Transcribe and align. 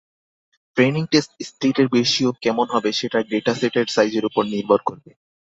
Training 0.77 1.03
test 1.11 1.31
স্প্লিটের 1.43 1.87
ratio 1.93 2.31
কেমন 2.43 2.67
হবে 2.69 2.89
সেটা 2.91 3.19
ডেটাসেটের 3.31 3.87
সাইজের 3.87 4.23
উপর 4.25 4.43
নির্ভর 4.53 4.79
করবে। 4.85 5.11